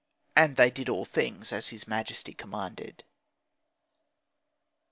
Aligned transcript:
And 0.35 0.55
they 0.55 0.71
did 0.71 0.89
all 0.89 1.05
things 1.05 1.53
as 1.53 1.69
his 1.69 1.87
majesty 1.87 2.33
commanded. 2.33 3.03